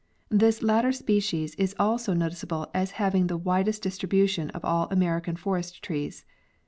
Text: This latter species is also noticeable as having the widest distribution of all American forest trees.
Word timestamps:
This 0.31 0.63
latter 0.63 0.91
species 0.91 1.53
is 1.59 1.75
also 1.77 2.15
noticeable 2.15 2.65
as 2.73 2.93
having 2.97 3.27
the 3.27 3.37
widest 3.37 3.83
distribution 3.83 4.49
of 4.49 4.65
all 4.65 4.87
American 4.89 5.35
forest 5.35 5.83
trees. 5.83 6.25